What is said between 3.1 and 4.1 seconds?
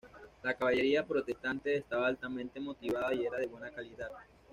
y era de buena calidad.